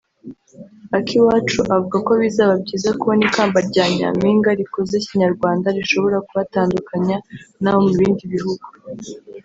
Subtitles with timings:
[0.97, 7.17] Akiwacu avuga ko bizaba byiza kubona ikamba rya Nyampinga rikoze Kinyarwanda rishobora kubatandukanya
[7.61, 8.65] n’abo mu bindi bihugu